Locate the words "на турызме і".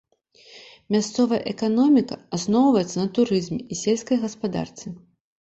3.03-3.73